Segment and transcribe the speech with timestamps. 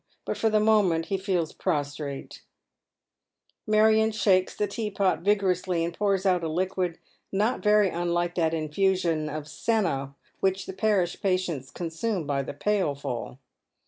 [0.25, 2.41] But for the moment be feels prostrate.
[3.67, 3.91] In the Surgery.
[3.91, 6.97] 909 Marion shalces the teapot vigorously, and ponrs out a liquid
[7.31, 13.37] not very unlike that infusion of senna which the parish patients consume by the pailful.